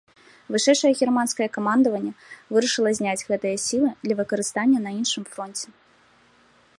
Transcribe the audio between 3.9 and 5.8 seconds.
для выкарыстання на іншым фронце.